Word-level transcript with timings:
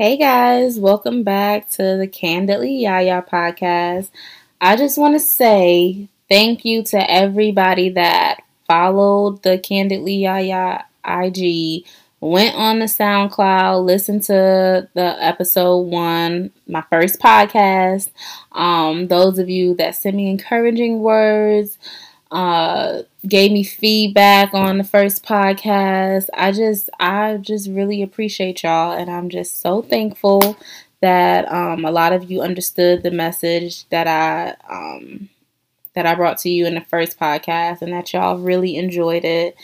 Hey 0.00 0.16
guys, 0.16 0.80
welcome 0.80 1.24
back 1.24 1.68
to 1.72 1.98
the 1.98 2.06
Candidly 2.06 2.84
Yahyah 2.84 3.28
podcast. 3.28 4.08
I 4.58 4.76
just 4.76 4.96
want 4.96 5.12
to 5.12 5.20
say 5.20 6.08
thank 6.26 6.64
you 6.64 6.82
to 6.84 7.10
everybody 7.10 7.90
that 7.90 8.38
followed 8.66 9.42
the 9.42 9.58
Candidly 9.58 10.20
Yahyah 10.20 10.84
IG, 11.04 11.84
went 12.18 12.54
on 12.54 12.78
the 12.78 12.86
SoundCloud, 12.86 13.84
listened 13.84 14.22
to 14.22 14.88
the 14.94 15.22
episode 15.22 15.80
one, 15.80 16.50
my 16.66 16.82
first 16.88 17.20
podcast. 17.20 18.08
Um, 18.52 19.08
those 19.08 19.38
of 19.38 19.50
you 19.50 19.74
that 19.74 19.96
sent 19.96 20.16
me 20.16 20.30
encouraging 20.30 21.00
words, 21.00 21.76
uh, 22.30 23.02
gave 23.26 23.52
me 23.52 23.62
feedback 23.62 24.54
on 24.54 24.78
the 24.78 24.84
first 24.84 25.24
podcast. 25.24 26.28
I 26.34 26.52
just, 26.52 26.90
I 26.98 27.36
just 27.36 27.68
really 27.68 28.02
appreciate 28.02 28.62
y'all, 28.62 28.92
and 28.92 29.10
I'm 29.10 29.28
just 29.28 29.60
so 29.60 29.82
thankful 29.82 30.56
that 31.00 31.50
um, 31.50 31.84
a 31.84 31.90
lot 31.90 32.12
of 32.12 32.30
you 32.30 32.40
understood 32.40 33.02
the 33.02 33.10
message 33.10 33.88
that 33.88 34.06
I 34.06 34.54
um, 34.68 35.28
that 35.94 36.06
I 36.06 36.14
brought 36.14 36.38
to 36.38 36.50
you 36.50 36.66
in 36.66 36.74
the 36.74 36.82
first 36.82 37.18
podcast, 37.18 37.82
and 37.82 37.92
that 37.92 38.12
y'all 38.12 38.38
really 38.38 38.76
enjoyed 38.76 39.24
it 39.24 39.56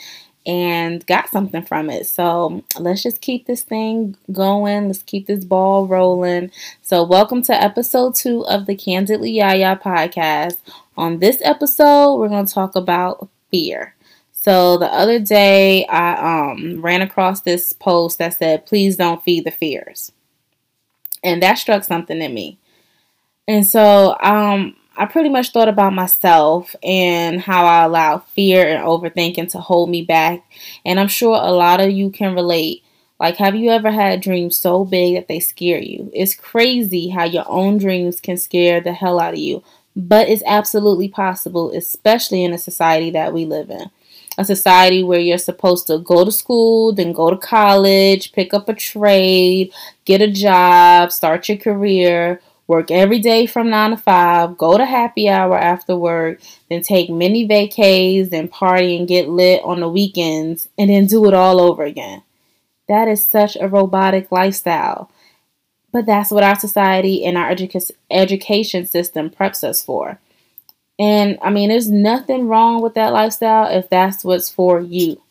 and 0.47 1.05
got 1.06 1.28
something 1.28 1.62
from 1.62 1.91
it. 1.91 2.06
So 2.06 2.62
let's 2.78 3.02
just 3.02 3.20
keep 3.20 3.47
this 3.47 3.62
thing 3.62 4.16
going. 4.30 4.86
Let's 4.86 5.02
keep 5.02 5.27
this 5.27 5.45
ball 5.45 5.86
rolling. 5.86 6.52
So, 6.83 7.02
welcome 7.02 7.42
to 7.42 7.52
episode 7.52 8.14
two 8.14 8.47
of 8.47 8.66
the 8.66 8.77
Candidly 8.77 9.34
Yahyah 9.34 9.80
podcast. 9.80 10.59
On 10.97 11.19
this 11.19 11.38
episode, 11.42 12.16
we're 12.16 12.28
going 12.28 12.47
to 12.47 12.55
talk 12.55 12.77
about 12.77 13.28
fear. 13.50 13.95
So 14.32 14.78
the 14.78 14.86
other 14.86 15.18
day, 15.18 15.86
I 15.86 16.50
um, 16.52 16.80
ran 16.80 17.02
across 17.02 17.41
this 17.41 17.72
post 17.72 18.19
that 18.19 18.34
said, 18.34 18.66
"Please 18.66 18.96
don't 18.96 19.22
feed 19.24 19.45
the 19.45 19.50
fears," 19.50 20.12
and 21.24 21.42
that 21.42 21.59
struck 21.59 21.84
something 21.84 22.22
in 22.22 22.32
me. 22.32 22.59
And 23.48 23.67
so, 23.67 24.17
um, 24.20 24.77
I 24.97 25.05
pretty 25.06 25.28
much 25.28 25.50
thought 25.50 25.69
about 25.69 25.92
myself 25.92 26.74
and 26.83 27.41
how 27.41 27.67
I 27.67 27.84
allow 27.84 28.19
fear 28.19 28.67
and 28.67 28.83
overthinking 28.83 29.50
to 29.52 29.58
hold 29.58 29.91
me 29.91 30.02
back. 30.02 30.42
And 30.84 30.98
I'm 30.98 31.08
sure 31.08 31.34
a 31.34 31.52
lot 31.52 31.80
of 31.80 31.91
you 31.91 32.11
can 32.11 32.34
relate. 32.34 32.83
Like, 33.20 33.36
have 33.36 33.55
you 33.55 33.70
ever 33.70 33.91
had 33.91 34.20
dreams 34.20 34.56
so 34.56 34.84
big 34.84 35.14
that 35.14 35.28
they 35.28 35.41
scare 35.41 35.80
you? 35.80 36.11
It's 36.14 36.34
crazy 36.34 37.08
how 37.08 37.24
your 37.24 37.44
own 37.48 37.78
dreams 37.78 38.20
can 38.20 38.36
scare 38.36 38.80
the 38.80 38.92
hell 38.92 39.20
out 39.20 39.34
of 39.34 39.41
you, 39.41 39.62
but 39.97 40.28
it's 40.28 40.42
absolutely 40.47 41.08
possible, 41.08 41.72
especially 41.72 42.44
in 42.44 42.52
a 42.52 42.58
society 42.58 43.11
that 43.11 43.33
we 43.33 43.44
live 43.44 43.70
in. 43.70 43.91
A 44.39 44.44
society 44.44 45.02
where 45.02 45.19
you're 45.19 45.39
supposed 45.39 45.86
to 45.86 45.98
go 45.98 46.25
to 46.25 46.30
school, 46.30 46.92
then 46.92 47.12
go 47.12 47.30
to 47.30 47.39
college, 47.39 48.33
pick 48.33 48.52
up 48.52 48.69
a 48.69 48.74
trade, 48.74 49.72
get 50.05 50.20
a 50.20 50.30
job, 50.30 51.11
start 51.11 51.48
your 51.48 51.56
career 51.56 52.41
work 52.67 52.91
every 52.91 53.19
day 53.19 53.47
from 53.47 53.70
9 53.70 53.91
to 53.91 53.97
5, 53.97 54.58
go 54.58 54.77
to 54.77 54.84
happy 54.84 55.28
hour 55.28 55.56
after 55.56 55.97
work, 55.97 56.41
then 56.69 56.83
take 56.83 57.08
many 57.08 57.47
vacays 57.47 58.33
and 58.33 58.50
party 58.50 58.97
and 58.97 59.08
get 59.08 59.28
lit 59.28 59.62
on 59.64 59.80
the 59.80 59.89
weekends, 59.89 60.69
and 60.77 60.91
then 60.91 61.06
do 61.06 61.27
it 61.27 61.34
all 61.34 61.61
over 61.61 61.84
again. 61.84 62.22
That 62.89 63.08
is 63.08 63.24
such 63.24 63.56
a 63.56 63.69
robotic 63.69 64.30
lifestyle. 64.33 65.11
But 65.97 66.05
that's 66.05 66.30
what 66.30 66.42
our 66.42 66.61
society 66.61 67.25
and 67.25 67.39
our 67.39 67.48
educa- 67.48 67.91
education 68.11 68.84
system 68.84 69.30
preps 69.30 69.64
us 69.64 69.83
for. 69.83 70.20
And 70.98 71.39
I 71.41 71.48
mean, 71.48 71.70
there's 71.70 71.91
nothing 71.91 72.48
wrong 72.48 72.83
with 72.83 72.92
that 72.97 73.14
lifestyle 73.14 73.75
if 73.75 73.89
that's 73.89 74.22
what's 74.22 74.50
for 74.50 74.78
you. 74.78 75.22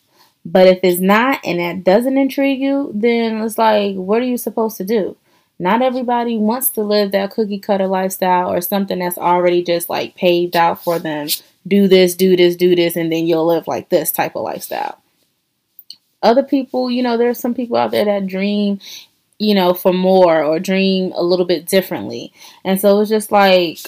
But 0.43 0.65
if 0.65 0.79
it's 0.81 0.99
not 0.99 1.39
and 1.45 1.59
that 1.59 1.83
doesn't 1.83 2.17
intrigue 2.17 2.61
you, 2.61 2.89
then 2.95 3.43
it's 3.43 3.59
like, 3.59 3.93
what 3.95 4.23
are 4.23 4.25
you 4.25 4.39
supposed 4.39 4.77
to 4.77 4.83
do? 4.83 5.15
Not 5.59 5.83
everybody 5.83 6.35
wants 6.35 6.71
to 6.71 6.81
live 6.81 7.11
that 7.11 7.29
cookie 7.29 7.59
cutter 7.59 7.85
lifestyle 7.85 8.51
or 8.51 8.59
something 8.59 8.97
that's 8.97 9.19
already 9.19 9.61
just 9.63 9.87
like 9.87 10.15
paved 10.15 10.55
out 10.55 10.83
for 10.83 10.97
them. 10.97 11.27
Do 11.67 11.87
this, 11.87 12.15
do 12.15 12.35
this, 12.35 12.55
do 12.55 12.75
this, 12.75 12.95
and 12.95 13.11
then 13.11 13.27
you'll 13.27 13.45
live 13.45 13.67
like 13.67 13.89
this 13.89 14.11
type 14.11 14.35
of 14.35 14.41
lifestyle. 14.41 14.99
Other 16.23 16.41
people, 16.41 16.89
you 16.89 17.03
know, 17.03 17.17
there's 17.17 17.39
some 17.39 17.53
people 17.53 17.77
out 17.77 17.91
there 17.91 18.05
that 18.05 18.25
dream, 18.25 18.79
you 19.39 19.55
know, 19.55 19.73
for 19.73 19.93
more 19.93 20.43
or 20.43 20.59
dream 20.59 21.11
a 21.15 21.23
little 21.23 21.45
bit 21.45 21.67
differently. 21.67 22.33
And 22.63 22.79
so 22.79 22.99
it's 22.99 23.09
just 23.09 23.31
like 23.31 23.79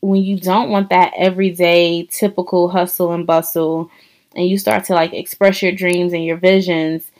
when 0.00 0.22
you 0.22 0.38
don't 0.38 0.70
want 0.70 0.90
that 0.90 1.12
everyday 1.16 2.04
typical 2.04 2.68
hustle 2.68 3.12
and 3.12 3.26
bustle 3.26 3.90
and 4.34 4.48
you 4.48 4.58
start 4.58 4.84
to 4.84 4.94
like 4.94 5.12
express 5.12 5.62
your 5.62 5.72
dreams 5.72 6.12
and 6.12 6.24
your 6.24 6.36
visions 6.36 7.10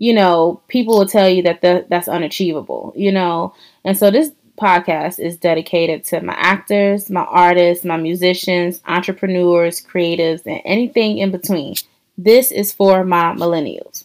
you 0.00 0.14
know, 0.14 0.62
people 0.66 0.98
will 0.98 1.06
tell 1.06 1.28
you 1.28 1.42
that 1.42 1.60
the, 1.60 1.84
that's 1.90 2.08
unachievable, 2.08 2.94
you 2.96 3.12
know. 3.12 3.54
And 3.84 3.96
so 3.96 4.10
this 4.10 4.32
podcast 4.58 5.20
is 5.20 5.36
dedicated 5.36 6.04
to 6.04 6.22
my 6.22 6.32
actors, 6.32 7.10
my 7.10 7.24
artists, 7.24 7.84
my 7.84 7.98
musicians, 7.98 8.80
entrepreneurs, 8.86 9.84
creatives, 9.84 10.46
and 10.46 10.62
anything 10.64 11.18
in 11.18 11.30
between. 11.30 11.74
This 12.16 12.50
is 12.50 12.72
for 12.72 13.04
my 13.04 13.34
millennials. 13.34 14.04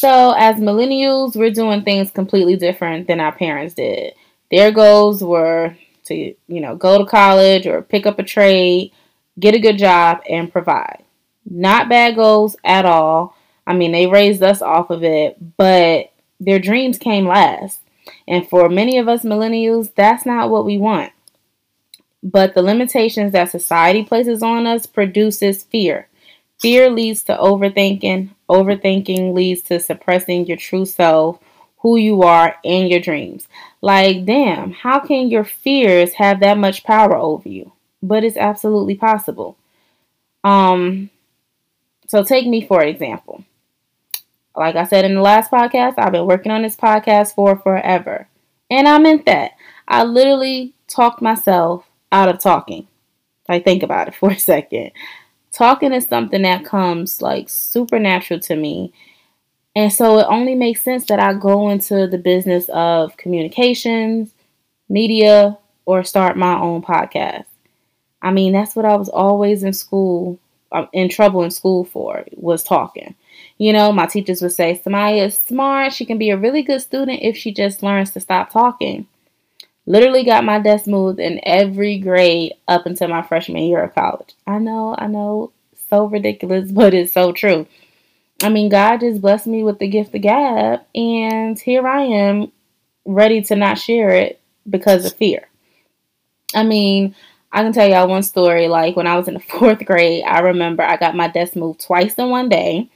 So, 0.00 0.32
as 0.34 0.56
millennials, 0.56 1.36
we're 1.36 1.50
doing 1.50 1.82
things 1.82 2.10
completely 2.10 2.56
different 2.56 3.06
than 3.06 3.20
our 3.20 3.32
parents 3.32 3.74
did. 3.74 4.14
Their 4.50 4.72
goals 4.72 5.22
were 5.22 5.76
to, 6.06 6.14
you 6.14 6.60
know, 6.62 6.74
go 6.74 6.96
to 6.96 7.04
college 7.04 7.66
or 7.66 7.82
pick 7.82 8.06
up 8.06 8.18
a 8.18 8.22
trade, 8.22 8.92
get 9.38 9.54
a 9.54 9.58
good 9.58 9.76
job, 9.76 10.22
and 10.26 10.50
provide. 10.50 11.04
Not 11.44 11.90
bad 11.90 12.14
goals 12.14 12.56
at 12.64 12.86
all. 12.86 13.36
I 13.66 13.74
mean, 13.74 13.92
they 13.92 14.06
raised 14.06 14.42
us 14.42 14.62
off 14.62 14.88
of 14.88 15.04
it, 15.04 15.36
but 15.58 16.10
their 16.40 16.58
dreams 16.58 16.96
came 16.96 17.26
last. 17.26 17.82
And 18.26 18.48
for 18.48 18.70
many 18.70 18.96
of 18.96 19.06
us 19.06 19.22
millennials, 19.22 19.94
that's 19.94 20.24
not 20.24 20.48
what 20.48 20.64
we 20.64 20.78
want. 20.78 21.12
But 22.22 22.54
the 22.54 22.62
limitations 22.62 23.32
that 23.32 23.50
society 23.50 24.02
places 24.02 24.42
on 24.42 24.66
us 24.66 24.86
produces 24.86 25.64
fear. 25.64 26.08
Fear 26.60 26.90
leads 26.90 27.22
to 27.24 27.36
overthinking. 27.36 28.30
Overthinking 28.48 29.32
leads 29.32 29.62
to 29.62 29.80
suppressing 29.80 30.46
your 30.46 30.56
true 30.56 30.84
self, 30.84 31.38
who 31.78 31.96
you 31.96 32.22
are, 32.22 32.56
and 32.64 32.90
your 32.90 33.00
dreams. 33.00 33.48
Like, 33.80 34.26
damn, 34.26 34.72
how 34.72 35.00
can 35.00 35.30
your 35.30 35.44
fears 35.44 36.14
have 36.14 36.40
that 36.40 36.58
much 36.58 36.84
power 36.84 37.16
over 37.16 37.48
you? 37.48 37.72
But 38.02 38.24
it's 38.24 38.36
absolutely 38.36 38.94
possible. 38.94 39.56
Um, 40.44 41.10
so 42.06 42.24
take 42.24 42.46
me 42.46 42.66
for 42.66 42.82
example. 42.82 43.44
Like 44.56 44.76
I 44.76 44.84
said 44.84 45.04
in 45.04 45.14
the 45.14 45.20
last 45.20 45.50
podcast, 45.50 45.94
I've 45.96 46.12
been 46.12 46.26
working 46.26 46.52
on 46.52 46.62
this 46.62 46.76
podcast 46.76 47.34
for 47.34 47.56
forever. 47.56 48.26
And 48.70 48.88
I 48.88 48.98
meant 48.98 49.26
that. 49.26 49.52
I 49.86 50.04
literally 50.04 50.74
talked 50.88 51.22
myself 51.22 51.88
out 52.12 52.28
of 52.28 52.40
talking. 52.40 52.86
Like, 53.48 53.64
think 53.64 53.82
about 53.82 54.08
it 54.08 54.14
for 54.16 54.30
a 54.30 54.38
second. 54.38 54.92
Talking 55.52 55.92
is 55.92 56.06
something 56.06 56.42
that 56.42 56.64
comes 56.64 57.20
like 57.20 57.48
supernatural 57.48 58.40
to 58.40 58.56
me. 58.56 58.92
And 59.74 59.92
so 59.92 60.18
it 60.18 60.26
only 60.28 60.54
makes 60.54 60.82
sense 60.82 61.06
that 61.06 61.20
I 61.20 61.34
go 61.34 61.70
into 61.70 62.06
the 62.06 62.18
business 62.18 62.68
of 62.70 63.16
communications, 63.16 64.32
media, 64.88 65.56
or 65.86 66.04
start 66.04 66.36
my 66.36 66.58
own 66.58 66.82
podcast. 66.82 67.44
I 68.22 68.30
mean, 68.30 68.52
that's 68.52 68.76
what 68.76 68.84
I 68.84 68.96
was 68.96 69.08
always 69.08 69.62
in 69.62 69.72
school, 69.72 70.38
uh, 70.72 70.86
in 70.92 71.08
trouble 71.08 71.42
in 71.42 71.50
school 71.50 71.84
for, 71.84 72.24
was 72.32 72.62
talking. 72.62 73.14
You 73.58 73.72
know, 73.72 73.92
my 73.92 74.06
teachers 74.06 74.42
would 74.42 74.52
say, 74.52 74.80
Samaya 74.84 75.26
is 75.26 75.38
smart. 75.38 75.92
She 75.92 76.04
can 76.04 76.18
be 76.18 76.30
a 76.30 76.36
really 76.36 76.62
good 76.62 76.80
student 76.80 77.22
if 77.22 77.36
she 77.36 77.52
just 77.52 77.82
learns 77.82 78.10
to 78.12 78.20
stop 78.20 78.50
talking. 78.50 79.06
Literally 79.90 80.22
got 80.22 80.44
my 80.44 80.60
desk 80.60 80.86
moved 80.86 81.18
in 81.18 81.40
every 81.42 81.98
grade 81.98 82.52
up 82.68 82.86
until 82.86 83.08
my 83.08 83.22
freshman 83.22 83.64
year 83.64 83.82
of 83.82 83.92
college. 83.92 84.36
I 84.46 84.60
know, 84.60 84.94
I 84.96 85.08
know, 85.08 85.50
so 85.88 86.04
ridiculous, 86.04 86.70
but 86.72 86.94
it's 86.94 87.12
so 87.12 87.32
true. 87.32 87.66
I 88.40 88.50
mean, 88.50 88.68
God 88.68 89.00
just 89.00 89.20
blessed 89.20 89.48
me 89.48 89.64
with 89.64 89.80
the 89.80 89.88
gift 89.88 90.14
of 90.14 90.22
gab, 90.22 90.82
and 90.94 91.58
here 91.58 91.84
I 91.88 92.02
am 92.02 92.52
ready 93.04 93.42
to 93.42 93.56
not 93.56 93.78
share 93.78 94.10
it 94.10 94.40
because 94.68 95.04
of 95.04 95.14
fear. 95.14 95.48
I 96.54 96.62
mean, 96.62 97.16
I 97.50 97.64
can 97.64 97.72
tell 97.72 97.90
y'all 97.90 98.06
one 98.06 98.22
story. 98.22 98.68
Like 98.68 98.94
when 98.94 99.08
I 99.08 99.16
was 99.16 99.26
in 99.26 99.34
the 99.34 99.40
fourth 99.58 99.84
grade, 99.84 100.22
I 100.22 100.38
remember 100.38 100.84
I 100.84 100.98
got 100.98 101.16
my 101.16 101.26
desk 101.26 101.56
moved 101.56 101.84
twice 101.84 102.14
in 102.14 102.30
one 102.30 102.48
day 102.48 102.88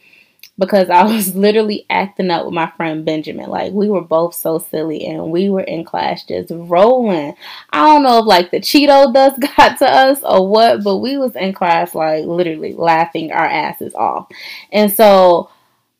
because 0.59 0.89
I 0.91 1.05
was 1.05 1.35
literally 1.37 1.87
acting 1.91 2.31
up 2.31 2.45
with 2.45 2.55
my 2.55 2.71
friend 2.77 3.05
Benjamin. 3.05 3.51
Like 3.51 3.73
we 3.73 3.89
were 3.89 4.01
both 4.01 4.35
so 4.35 4.59
silly 4.59 5.05
and 5.07 5.31
we 5.31 5.51
were 5.51 5.63
in 5.63 5.85
class 5.85 6.25
just 6.25 6.51
rolling. 6.55 7.35
I 7.71 7.87
don't 7.87 8.03
know 8.03 8.19
if 8.19 8.27
like 8.27 8.51
the 8.51 8.61
Cheeto 8.61 9.13
dust 9.13 9.41
got 9.57 9.79
to 9.79 9.91
us 9.91 10.21
or 10.23 10.49
what, 10.49 10.85
but 10.85 10.99
we 10.99 11.19
was 11.19 11.35
in 11.37 11.53
class 11.53 11.95
like 11.95 12.25
literally 12.25 12.75
laughing 12.75 13.33
our 13.33 13.47
asses 13.47 13.95
off. 13.95 14.29
And 14.73 14.93
so, 14.93 15.51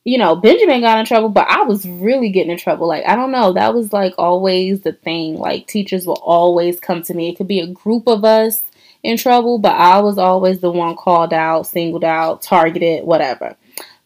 you 0.03 0.17
know, 0.17 0.35
Benjamin 0.35 0.81
got 0.81 0.99
in 0.99 1.05
trouble, 1.05 1.29
but 1.29 1.47
I 1.49 1.63
was 1.63 1.85
really 1.85 2.29
getting 2.29 2.51
in 2.51 2.57
trouble. 2.57 2.87
Like 2.87 3.05
I 3.05 3.15
don't 3.15 3.31
know, 3.31 3.53
that 3.53 3.73
was 3.73 3.91
like 3.91 4.13
always 4.17 4.81
the 4.81 4.93
thing. 4.93 5.37
Like 5.37 5.67
teachers 5.67 6.05
will 6.05 6.21
always 6.23 6.79
come 6.79 7.03
to 7.03 7.13
me. 7.13 7.29
It 7.29 7.37
could 7.37 7.47
be 7.47 7.59
a 7.59 7.67
group 7.67 8.07
of 8.07 8.23
us 8.23 8.63
in 9.03 9.17
trouble, 9.17 9.59
but 9.59 9.73
I 9.75 9.99
was 9.99 10.17
always 10.17 10.59
the 10.59 10.71
one 10.71 10.95
called 10.95 11.31
out, 11.31 11.67
singled 11.67 12.03
out, 12.03 12.41
targeted, 12.41 13.03
whatever. 13.03 13.55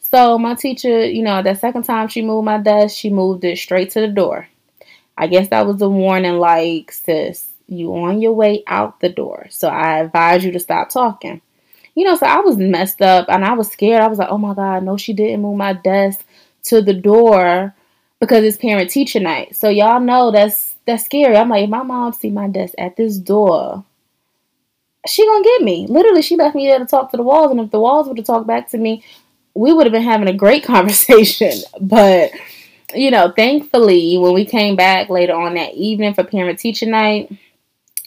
So 0.09 0.39
my 0.39 0.55
teacher, 0.55 1.05
you 1.05 1.21
know, 1.21 1.43
that 1.43 1.59
second 1.59 1.83
time 1.83 2.07
she 2.07 2.23
moved 2.23 2.45
my 2.45 2.57
desk, 2.57 2.97
she 2.97 3.11
moved 3.11 3.43
it 3.43 3.57
straight 3.57 3.91
to 3.91 4.01
the 4.01 4.07
door. 4.07 4.47
I 5.15 5.27
guess 5.27 5.49
that 5.49 5.67
was 5.67 5.77
the 5.77 5.89
warning, 5.89 6.37
like, 6.37 6.91
sis, 6.91 7.51
you 7.67 7.93
on 7.93 8.21
your 8.21 8.33
way 8.33 8.63
out 8.65 9.01
the 9.01 9.09
door. 9.09 9.47
So 9.51 9.67
I 9.67 9.99
advise 9.99 10.43
you 10.43 10.51
to 10.53 10.59
stop 10.59 10.89
talking. 10.89 11.41
You 11.93 12.05
know, 12.05 12.15
so 12.15 12.25
I 12.25 12.39
was 12.39 12.57
messed 12.57 13.01
up 13.01 13.27
and 13.29 13.45
I 13.45 13.53
was 13.53 13.69
scared. 13.69 14.01
I 14.01 14.07
was 14.07 14.17
like, 14.17 14.29
oh 14.31 14.37
my 14.37 14.55
God, 14.55 14.83
no, 14.83 14.97
she 14.97 15.13
didn't 15.13 15.41
move 15.41 15.57
my 15.57 15.73
desk 15.73 16.25
to 16.63 16.81
the 16.81 16.93
door 16.93 17.75
because 18.19 18.43
it's 18.43 18.57
parent 18.57 18.89
teacher 18.89 19.19
night. 19.19 19.55
So 19.55 19.69
y'all 19.69 19.99
know 19.99 20.31
that's 20.31 20.75
that's 20.85 21.05
scary. 21.05 21.35
I'm 21.35 21.49
like, 21.49 21.65
if 21.65 21.69
my 21.69 21.83
mom 21.83 22.13
see 22.13 22.31
my 22.31 22.47
desk 22.47 22.73
at 22.77 22.95
this 22.95 23.17
door, 23.17 23.83
she 25.07 25.25
gonna 25.25 25.43
get 25.43 25.61
me. 25.61 25.87
Literally, 25.87 26.21
she 26.21 26.35
left 26.35 26.55
me 26.55 26.67
there 26.67 26.79
to 26.79 26.85
talk 26.85 27.11
to 27.11 27.17
the 27.17 27.23
walls, 27.23 27.51
and 27.51 27.59
if 27.59 27.71
the 27.71 27.79
walls 27.79 28.07
were 28.07 28.15
to 28.15 28.23
talk 28.23 28.47
back 28.47 28.69
to 28.69 28.77
me, 28.77 29.03
we 29.53 29.73
would 29.73 29.85
have 29.85 29.93
been 29.93 30.01
having 30.01 30.27
a 30.27 30.33
great 30.33 30.63
conversation. 30.65 31.53
But 31.79 32.31
you 32.95 33.11
know, 33.11 33.31
thankfully, 33.35 34.17
when 34.17 34.33
we 34.33 34.45
came 34.45 34.75
back 34.75 35.09
later 35.09 35.33
on 35.33 35.53
that 35.55 35.73
evening 35.75 36.13
for 36.13 36.23
parent 36.23 36.57
teacher 36.57 36.87
night, 36.87 37.31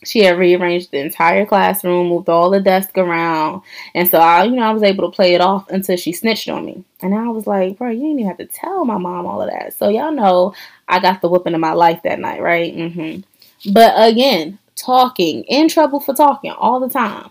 she 0.04 0.20
had 0.20 0.38
rearranged 0.38 0.90
the 0.90 0.98
entire 0.98 1.46
classroom, 1.46 2.08
moved 2.08 2.28
all 2.28 2.50
the 2.50 2.60
desks 2.60 2.98
around, 2.98 3.62
and 3.94 4.08
so 4.08 4.18
I, 4.18 4.44
you 4.44 4.56
know, 4.56 4.62
I 4.62 4.72
was 4.72 4.82
able 4.82 5.08
to 5.08 5.14
play 5.14 5.34
it 5.34 5.40
off 5.40 5.68
until 5.70 5.96
she 5.96 6.12
snitched 6.12 6.48
on 6.48 6.64
me. 6.64 6.84
And 7.00 7.14
I 7.14 7.28
was 7.28 7.46
like, 7.46 7.78
bro, 7.78 7.90
you 7.90 8.00
didn't 8.00 8.20
even 8.20 8.26
have 8.26 8.38
to 8.38 8.46
tell 8.46 8.84
my 8.84 8.98
mom 8.98 9.26
all 9.26 9.40
of 9.40 9.50
that. 9.50 9.74
So 9.74 9.88
y'all 9.88 10.12
know 10.12 10.54
I 10.88 10.98
got 10.98 11.20
the 11.20 11.28
whooping 11.28 11.54
of 11.54 11.60
my 11.60 11.72
life 11.72 12.00
that 12.02 12.18
night, 12.18 12.42
right? 12.42 12.74
Mm-hmm. 12.74 13.72
But 13.72 13.94
again, 13.96 14.58
talking, 14.74 15.44
in 15.44 15.68
trouble 15.68 16.00
for 16.00 16.14
talking 16.14 16.50
all 16.52 16.80
the 16.80 16.88
time. 16.88 17.30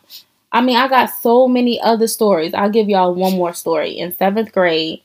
I 0.51 0.61
mean, 0.61 0.75
I 0.75 0.87
got 0.87 1.07
so 1.07 1.47
many 1.47 1.79
other 1.81 2.07
stories. 2.07 2.53
I'll 2.53 2.69
give 2.69 2.89
y'all 2.89 3.15
one 3.15 3.33
more 3.33 3.53
story. 3.53 3.97
In 3.97 4.15
seventh 4.17 4.51
grade, 4.51 5.01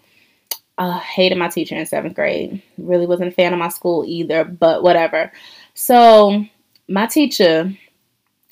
I 0.79 0.99
hated 0.99 1.39
my 1.39 1.49
teacher 1.49 1.77
in 1.77 1.87
seventh 1.87 2.15
grade. 2.15 2.63
Really 2.79 3.07
wasn't 3.07 3.29
a 3.29 3.35
fan 3.35 3.53
of 3.53 3.59
my 3.59 3.69
school 3.69 4.05
either, 4.07 4.45
but 4.45 4.83
whatever. 4.83 5.33
So 5.75 6.45
my 6.89 7.07
teacher 7.07 7.77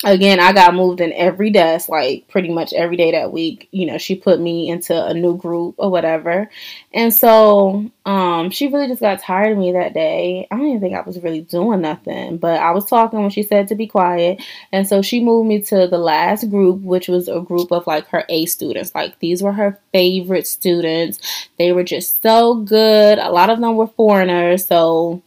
again, 0.03 0.39
I 0.39 0.51
got 0.51 0.75
moved 0.75 0.99
in 0.99 1.13
every 1.13 1.49
desk, 1.49 1.87
like 1.87 2.27
pretty 2.27 2.49
much 2.49 2.73
every 2.73 2.97
day 2.97 3.11
that 3.11 3.31
week. 3.31 3.69
You 3.71 3.85
know, 3.85 3.97
she 3.97 4.15
put 4.15 4.41
me 4.41 4.69
into 4.69 4.93
a 4.93 5.13
new 5.13 5.37
group 5.37 5.75
or 5.77 5.89
whatever. 5.89 6.49
And 6.93 7.13
so 7.13 7.89
um, 8.05 8.49
she 8.49 8.67
really 8.67 8.87
just 8.87 8.99
got 8.99 9.19
tired 9.19 9.53
of 9.53 9.57
me 9.57 9.71
that 9.71 9.93
day. 9.93 10.47
I 10.51 10.57
don't 10.57 10.67
even 10.67 10.81
think 10.81 10.95
I 10.95 11.01
was 11.01 11.19
really 11.21 11.41
doing 11.41 11.81
nothing, 11.81 12.37
but 12.37 12.59
I 12.59 12.71
was 12.71 12.85
talking 12.85 13.21
when 13.21 13.29
she 13.29 13.43
said 13.43 13.69
to 13.69 13.75
be 13.75 13.87
quiet. 13.87 14.43
And 14.71 14.87
so 14.87 15.01
she 15.01 15.23
moved 15.23 15.47
me 15.47 15.61
to 15.63 15.87
the 15.87 15.97
last 15.97 16.49
group, 16.49 16.81
which 16.81 17.07
was 17.07 17.29
a 17.29 17.39
group 17.39 17.71
of 17.71 17.87
like 17.87 18.07
her 18.07 18.25
A 18.27 18.45
students. 18.47 18.93
Like 18.93 19.19
these 19.19 19.41
were 19.41 19.53
her 19.53 19.79
favorite 19.93 20.47
students. 20.47 21.19
They 21.57 21.71
were 21.71 21.83
just 21.83 22.21
so 22.21 22.55
good. 22.55 23.17
A 23.17 23.31
lot 23.31 23.49
of 23.49 23.61
them 23.61 23.75
were 23.77 23.87
foreigners. 23.87 24.67
So, 24.67 25.23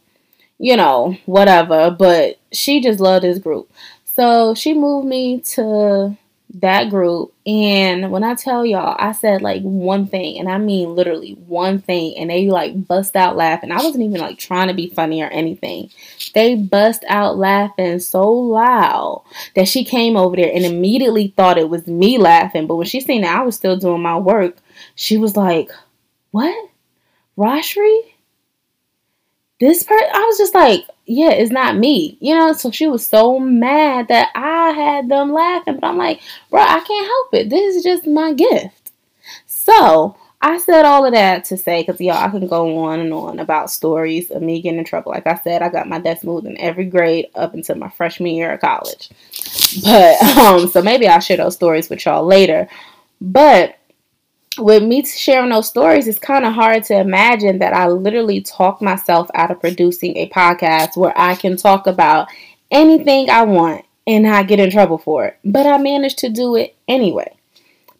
you 0.59 0.77
know, 0.77 1.17
whatever. 1.25 1.89
But 1.89 2.39
she 2.51 2.81
just 2.81 2.99
loved 2.99 3.23
this 3.23 3.39
group. 3.39 3.71
So 4.19 4.53
she 4.53 4.73
moved 4.73 5.07
me 5.07 5.39
to 5.53 6.17
that 6.55 6.89
group. 6.89 7.33
And 7.45 8.11
when 8.11 8.25
I 8.25 8.35
tell 8.35 8.65
y'all, 8.65 8.97
I 8.99 9.13
said 9.13 9.41
like 9.41 9.61
one 9.61 10.07
thing, 10.07 10.37
and 10.37 10.49
I 10.49 10.57
mean 10.57 10.93
literally 10.93 11.37
one 11.47 11.79
thing, 11.79 12.17
and 12.17 12.29
they 12.29 12.49
like 12.49 12.85
bust 12.85 13.15
out 13.15 13.37
laughing. 13.37 13.71
I 13.71 13.77
wasn't 13.77 14.03
even 14.03 14.19
like 14.19 14.37
trying 14.37 14.67
to 14.67 14.73
be 14.73 14.89
funny 14.89 15.21
or 15.21 15.29
anything. 15.29 15.89
They 16.33 16.55
bust 16.55 17.05
out 17.07 17.37
laughing 17.37 17.99
so 17.99 18.29
loud 18.29 19.23
that 19.55 19.69
she 19.69 19.85
came 19.85 20.17
over 20.17 20.35
there 20.35 20.51
and 20.53 20.65
immediately 20.65 21.33
thought 21.37 21.57
it 21.57 21.69
was 21.69 21.87
me 21.87 22.17
laughing. 22.17 22.67
But 22.67 22.75
when 22.75 22.87
she 22.87 22.99
seen 22.99 23.21
that 23.21 23.39
I 23.39 23.43
was 23.43 23.55
still 23.55 23.77
doing 23.77 24.01
my 24.01 24.17
work, 24.17 24.57
she 24.95 25.15
was 25.15 25.37
like, 25.37 25.71
What? 26.31 26.69
Rashri? 27.37 28.01
This 29.59 29.83
person? 29.83 30.09
I 30.13 30.25
was 30.25 30.37
just 30.37 30.55
like, 30.55 30.85
yeah, 31.05 31.31
it's 31.31 31.51
not 31.51 31.77
me. 31.77 32.17
You 32.21 32.35
know, 32.35 32.53
so 32.53 32.71
she 32.71 32.87
was 32.87 33.05
so 33.05 33.39
mad 33.39 34.07
that 34.09 34.29
I 34.35 34.71
had 34.71 35.09
them 35.09 35.33
laughing. 35.33 35.79
But 35.79 35.87
I'm 35.87 35.97
like, 35.97 36.21
bro, 36.49 36.61
I 36.61 36.79
can't 36.79 37.05
help 37.05 37.33
it. 37.33 37.49
This 37.49 37.75
is 37.75 37.83
just 37.83 38.07
my 38.07 38.33
gift. 38.33 38.91
So 39.47 40.15
I 40.41 40.57
said 40.57 40.85
all 40.85 41.05
of 41.05 41.13
that 41.13 41.43
to 41.45 41.57
say, 41.57 41.81
because 41.81 41.99
y'all, 41.99 42.13
I 42.13 42.29
can 42.29 42.47
go 42.47 42.85
on 42.85 43.01
and 43.01 43.11
on 43.11 43.39
about 43.39 43.69
stories 43.69 44.31
of 44.31 44.41
me 44.41 44.61
getting 44.61 44.79
in 44.79 44.85
trouble. 44.85 45.11
Like 45.11 45.27
I 45.27 45.35
said, 45.35 45.61
I 45.61 45.69
got 45.69 45.89
my 45.89 45.99
desk 45.99 46.23
moved 46.23 46.47
in 46.47 46.57
every 46.59 46.85
grade 46.85 47.27
up 47.35 47.53
until 47.53 47.75
my 47.75 47.89
freshman 47.89 48.33
year 48.33 48.53
of 48.53 48.61
college. 48.61 49.09
But, 49.83 50.21
um, 50.37 50.69
so 50.69 50.81
maybe 50.81 51.07
I'll 51.07 51.19
share 51.19 51.37
those 51.37 51.55
stories 51.55 51.89
with 51.89 52.05
y'all 52.05 52.25
later. 52.25 52.69
But 53.19 53.78
with 54.57 54.83
me 54.83 55.05
sharing 55.05 55.49
those 55.49 55.67
stories, 55.67 56.07
it's 56.07 56.19
kind 56.19 56.45
of 56.45 56.53
hard 56.53 56.83
to 56.85 56.99
imagine 56.99 57.59
that 57.59 57.73
I 57.73 57.87
literally 57.87 58.41
talk 58.41 58.81
myself 58.81 59.29
out 59.35 59.51
of 59.51 59.59
producing 59.59 60.17
a 60.17 60.29
podcast 60.29 60.97
where 60.97 61.13
I 61.15 61.35
can 61.35 61.57
talk 61.57 61.87
about 61.87 62.27
anything 62.71 63.29
I 63.29 63.43
want 63.43 63.85
and 64.07 64.23
not 64.23 64.47
get 64.47 64.59
in 64.59 64.71
trouble 64.71 64.97
for 64.97 65.25
it. 65.25 65.37
But 65.45 65.65
I 65.65 65.77
managed 65.77 66.19
to 66.19 66.29
do 66.29 66.55
it 66.55 66.75
anyway. 66.87 67.35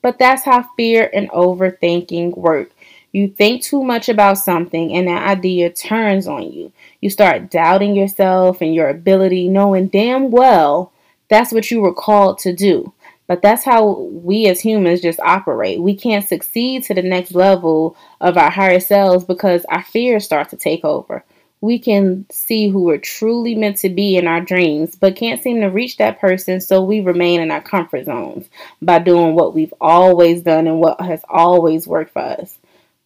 But 0.01 0.17
that's 0.17 0.43
how 0.43 0.69
fear 0.75 1.09
and 1.13 1.29
overthinking 1.29 2.37
work. 2.37 2.71
You 3.11 3.27
think 3.27 3.63
too 3.63 3.83
much 3.83 4.07
about 4.07 4.37
something 4.37 4.93
and 4.93 5.07
that 5.07 5.27
idea 5.27 5.71
turns 5.71 6.27
on 6.27 6.51
you. 6.51 6.71
You 7.01 7.09
start 7.09 7.49
doubting 7.49 7.95
yourself 7.95 8.61
and 8.61 8.73
your 8.73 8.89
ability, 8.89 9.47
knowing 9.47 9.87
damn 9.87 10.31
well 10.31 10.93
that's 11.29 11.53
what 11.53 11.69
you 11.69 11.79
were 11.79 11.93
called 11.93 12.39
to 12.39 12.53
do. 12.53 12.91
But 13.29 13.43
that's 13.43 13.63
how 13.63 13.91
we 13.91 14.47
as 14.47 14.59
humans 14.59 15.01
just 15.01 15.19
operate. 15.19 15.79
We 15.79 15.95
can't 15.95 16.27
succeed 16.27 16.85
to 16.85 16.95
the 16.95 17.03
next 17.03 17.35
level 17.35 17.95
of 18.19 18.37
our 18.37 18.49
higher 18.49 18.79
selves 18.79 19.23
because 19.23 19.65
our 19.65 19.83
fears 19.83 20.25
start 20.25 20.49
to 20.49 20.57
take 20.57 20.83
over. 20.83 21.23
We 21.61 21.77
can 21.77 22.25
see 22.31 22.69
who 22.69 22.85
we're 22.85 22.97
truly 22.97 23.53
meant 23.53 23.77
to 23.77 23.89
be 23.89 24.17
in 24.17 24.25
our 24.25 24.41
dreams, 24.41 24.95
but 24.95 25.15
can't 25.15 25.39
seem 25.39 25.61
to 25.61 25.67
reach 25.67 25.97
that 25.97 26.19
person, 26.19 26.59
so 26.59 26.83
we 26.83 27.01
remain 27.01 27.39
in 27.39 27.51
our 27.51 27.61
comfort 27.61 28.05
zones 28.05 28.49
by 28.81 28.97
doing 28.97 29.35
what 29.35 29.53
we've 29.53 29.75
always 29.79 30.41
done 30.41 30.65
and 30.65 30.79
what 30.79 30.99
has 30.99 31.21
always 31.29 31.85
worked 31.85 32.13
for 32.13 32.23
us. 32.23 32.57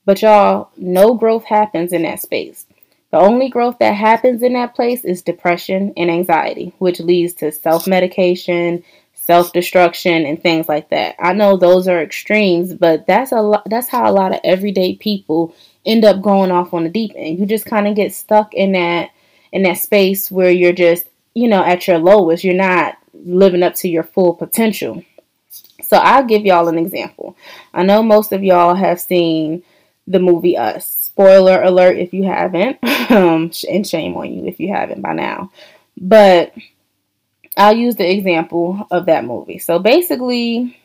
But 0.05 0.21
y'all, 0.21 0.69
no 0.77 1.15
growth 1.15 1.43
happens 1.43 1.91
in 1.91 2.03
that 2.03 2.21
space. 2.21 2.65
The 3.11 3.19
only 3.19 3.49
growth 3.49 3.77
that 3.79 3.93
happens 3.93 4.41
in 4.41 4.53
that 4.53 4.73
place 4.73 5.03
is 5.03 5.21
depression 5.21 5.93
and 5.97 6.09
anxiety, 6.09 6.73
which 6.79 7.01
leads 7.01 7.33
to 7.35 7.51
self 7.51 7.87
medication, 7.87 8.83
self 9.23 9.53
destruction 9.53 10.25
and 10.25 10.41
things 10.41 10.67
like 10.67 10.89
that. 10.89 11.15
I 11.17 11.31
know 11.31 11.55
those 11.55 11.87
are 11.87 12.01
extremes, 12.01 12.73
but 12.73 13.07
that's 13.07 13.31
a 13.31 13.41
lot 13.41 13.63
that's 13.69 13.87
how 13.87 14.09
a 14.09 14.11
lot 14.11 14.33
of 14.33 14.41
everyday 14.43 14.95
people 14.95 15.55
end 15.85 16.03
up 16.03 16.21
going 16.21 16.51
off 16.51 16.73
on 16.73 16.83
the 16.83 16.89
deep 16.89 17.13
end. 17.15 17.39
You 17.39 17.45
just 17.45 17.65
kind 17.65 17.87
of 17.87 17.95
get 17.95 18.13
stuck 18.13 18.53
in 18.53 18.73
that 18.73 19.11
in 19.53 19.63
that 19.63 19.77
space 19.77 20.29
where 20.29 20.51
you're 20.51 20.73
just, 20.73 21.07
you 21.35 21.47
know, 21.47 21.63
at 21.63 21.87
your 21.87 21.99
lowest. 21.99 22.43
You're 22.43 22.53
not 22.53 22.97
living 23.13 23.63
up 23.63 23.75
to 23.75 23.87
your 23.87 24.03
full 24.03 24.33
potential. 24.33 25.03
So 25.81 25.97
I'll 25.97 26.25
give 26.25 26.45
y'all 26.45 26.67
an 26.67 26.77
example. 26.77 27.37
I 27.73 27.83
know 27.83 28.03
most 28.03 28.33
of 28.33 28.43
y'all 28.43 28.75
have 28.75 28.99
seen 28.99 29.63
the 30.05 30.19
movie 30.19 30.57
Us. 30.57 30.85
Spoiler 30.85 31.61
alert 31.61 31.97
if 31.97 32.13
you 32.13 32.23
haven't, 32.23 32.77
um, 33.11 33.51
and 33.69 33.87
shame 33.87 34.17
on 34.17 34.33
you 34.33 34.47
if 34.47 34.59
you 34.59 34.73
haven't 34.73 35.01
by 35.01 35.13
now. 35.13 35.51
But 35.95 36.53
I'll 37.55 37.75
use 37.75 37.95
the 37.95 38.09
example 38.09 38.87
of 38.89 39.05
that 39.05 39.25
movie. 39.25 39.59
So 39.59 39.79
basically, 39.79 40.77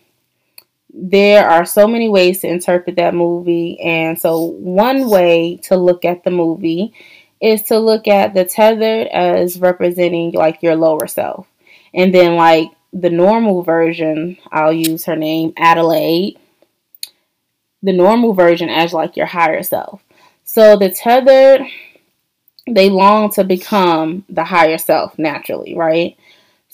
there 0.92 1.48
are 1.48 1.64
so 1.64 1.86
many 1.86 2.08
ways 2.08 2.40
to 2.40 2.48
interpret 2.48 2.96
that 2.96 3.14
movie. 3.14 3.80
And 3.80 4.18
so, 4.18 4.40
one 4.42 5.08
way 5.08 5.60
to 5.64 5.76
look 5.76 6.04
at 6.04 6.24
the 6.24 6.30
movie 6.30 6.92
is 7.40 7.62
to 7.64 7.78
look 7.78 8.08
at 8.08 8.34
the 8.34 8.44
tethered 8.44 9.06
as 9.08 9.60
representing 9.60 10.32
like 10.32 10.62
your 10.62 10.76
lower 10.76 11.06
self. 11.06 11.46
And 11.94 12.14
then, 12.14 12.36
like 12.36 12.70
the 12.92 13.10
normal 13.10 13.62
version, 13.62 14.38
I'll 14.50 14.72
use 14.72 15.04
her 15.04 15.16
name, 15.16 15.52
Adelaide. 15.56 16.38
The 17.82 17.92
normal 17.92 18.32
version 18.32 18.68
as 18.68 18.92
like 18.92 19.16
your 19.16 19.26
higher 19.26 19.62
self. 19.62 20.02
So, 20.44 20.76
the 20.76 20.90
tethered, 20.90 21.62
they 22.66 22.90
long 22.90 23.30
to 23.32 23.44
become 23.44 24.24
the 24.28 24.44
higher 24.44 24.78
self 24.78 25.18
naturally, 25.18 25.74
right? 25.76 26.16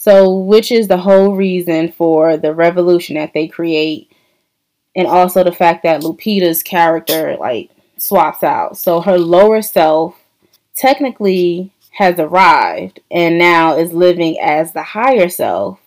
So, 0.05 0.37
which 0.37 0.71
is 0.71 0.87
the 0.87 0.99
whole 0.99 1.35
reason 1.35 1.91
for 1.91 2.37
the 2.37 2.53
revolution 2.53 3.17
that 3.17 3.33
they 3.33 3.49
create, 3.49 4.13
and 4.95 5.07
also 5.07 5.43
the 5.43 5.51
fact 5.51 5.83
that 5.85 6.03
Lupita's 6.03 6.63
character 6.63 7.39
like 7.41 7.71
swaps 7.97 8.43
out. 8.43 8.77
So 8.77 9.01
her 9.01 9.17
lower 9.17 9.63
self 9.63 10.15
technically 10.77 11.73
has 11.93 12.19
arrived 12.19 13.01
and 13.11 13.39
now 13.39 13.79
is 13.79 13.95
living 13.95 14.39
as 14.43 14.75
the 14.75 14.83
higher 14.83 15.31
self 15.31 15.81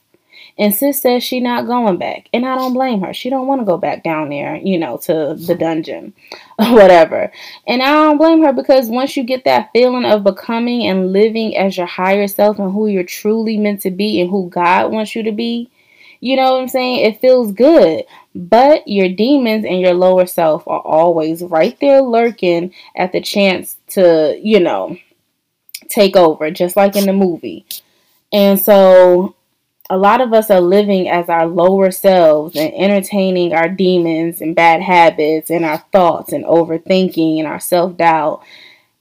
and 0.60 0.74
sis 0.74 1.02
says 1.02 1.24
she 1.24 1.40
not 1.40 1.68
going 1.68 1.98
back. 1.98 2.30
And 2.34 2.46
I 2.46 2.56
don't 2.56 2.74
blame 2.74 3.02
her. 3.02 3.14
She 3.14 3.30
don't 3.30 3.48
want 3.48 3.62
to 3.62 3.66
go 3.66 3.78
back 3.78 4.04
down 4.04 4.30
there, 4.30 4.56
you 4.56 4.80
know, 4.80 4.98
to 5.04 5.36
the 5.36 5.56
dungeon 5.56 6.14
or 6.60 6.74
whatever. 6.74 7.32
And 7.68 7.84
I 7.84 7.94
don't 7.94 8.18
blame 8.18 8.42
her 8.44 8.54
because 8.54 8.90
once 8.90 9.16
you 9.16 9.24
get 9.24 9.46
that 9.46 9.70
feeling 9.72 10.06
of 10.06 10.24
becoming 10.24 10.88
and 10.88 11.14
living 11.14 11.56
as 11.56 11.78
your 11.78 11.86
higher 11.86 12.28
self 12.28 12.58
and 12.58 12.72
who 12.72 12.88
you're 12.88 13.04
truly 13.04 13.58
meant 13.58 13.82
to 13.82 13.92
be 13.92 14.20
and 14.20 14.30
who 14.30 14.50
God 14.50 14.92
wants 14.92 15.16
you 15.16 15.24
to 15.24 15.32
be, 15.32 15.70
you 16.20 16.36
know 16.36 16.54
what 16.54 16.62
I'm 16.62 16.68
saying? 16.68 17.06
It 17.06 17.22
feels 17.22 17.52
good. 17.52 18.06
But 18.34 18.88
your 18.88 19.10
demons 19.10 19.66
and 19.66 19.80
your 19.80 19.94
lower 19.94 20.26
self 20.26 20.68
are 20.68 20.82
always 20.82 21.44
right 21.44 21.80
there 21.80 22.02
lurking 22.02 22.74
at 22.96 23.12
the 23.12 23.22
chance 23.22 23.78
to, 23.90 24.40
you 24.42 24.60
know, 24.60 24.98
take 25.90 26.16
over, 26.16 26.50
just 26.50 26.76
like 26.76 26.96
in 26.96 27.06
the 27.06 27.14
movie. 27.14 27.66
And 28.34 28.60
so 28.60 29.36
a 29.90 29.98
lot 29.98 30.22
of 30.22 30.34
us 30.34 30.52
are 30.52 30.62
living 30.62 31.08
as 31.08 31.30
our 31.30 31.48
lower 31.48 31.92
selves 31.92 32.56
and 32.56 32.74
entertaining 32.74 33.54
our 33.54 33.70
demons 33.70 34.42
and 34.42 34.56
bad 34.56 34.82
habits 34.82 35.50
and 35.50 35.64
our 35.64 35.78
thoughts 35.92 36.34
and 36.34 36.44
overthinking 36.46 37.40
and 37.40 37.48
our 37.48 37.60
self 37.60 37.96
doubt. 37.98 38.44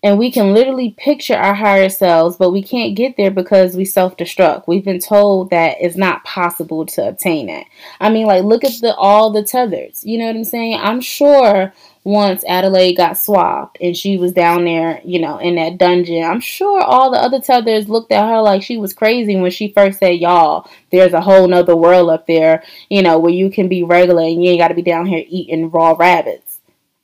And 0.02 0.18
we 0.18 0.30
can 0.30 0.54
literally 0.54 0.94
picture 0.98 1.34
our 1.34 1.54
higher 1.54 1.88
selves, 1.88 2.36
but 2.36 2.52
we 2.52 2.62
can't 2.62 2.94
get 2.94 3.16
there 3.16 3.30
because 3.30 3.76
we 3.76 3.84
self 3.84 4.16
destruct. 4.16 4.64
We've 4.68 4.84
been 4.84 5.00
told 5.00 5.50
that 5.50 5.78
it's 5.80 5.96
not 5.96 6.22
possible 6.22 6.86
to 6.86 7.08
obtain 7.08 7.48
it. 7.48 7.66
I 7.98 8.10
mean, 8.10 8.26
like, 8.26 8.44
look 8.44 8.62
at 8.62 8.80
the 8.80 8.94
all 8.94 9.30
the 9.30 9.42
tethers. 9.42 10.04
You 10.04 10.18
know 10.18 10.26
what 10.26 10.36
I'm 10.36 10.44
saying? 10.44 10.78
I'm 10.80 11.00
sure 11.00 11.72
once 12.06 12.44
Adelaide 12.46 12.94
got 12.94 13.18
swapped 13.18 13.78
and 13.80 13.96
she 13.96 14.16
was 14.16 14.32
down 14.32 14.64
there, 14.64 15.00
you 15.04 15.18
know, 15.18 15.38
in 15.38 15.56
that 15.56 15.76
dungeon. 15.76 16.22
I'm 16.22 16.38
sure 16.38 16.80
all 16.80 17.10
the 17.10 17.18
other 17.18 17.40
tethers 17.40 17.88
looked 17.88 18.12
at 18.12 18.28
her 18.28 18.40
like 18.40 18.62
she 18.62 18.78
was 18.78 18.94
crazy 18.94 19.34
when 19.34 19.50
she 19.50 19.72
first 19.72 19.98
said, 19.98 20.20
Y'all, 20.20 20.70
there's 20.92 21.14
a 21.14 21.20
whole 21.20 21.48
nother 21.48 21.74
world 21.74 22.10
up 22.10 22.28
there, 22.28 22.62
you 22.88 23.02
know, 23.02 23.18
where 23.18 23.32
you 23.32 23.50
can 23.50 23.66
be 23.66 23.82
regular 23.82 24.22
and 24.22 24.44
you 24.44 24.52
ain't 24.52 24.60
got 24.60 24.68
to 24.68 24.74
be 24.74 24.82
down 24.82 25.06
here 25.06 25.24
eating 25.26 25.68
raw 25.70 25.96
rabbits. 25.98 26.45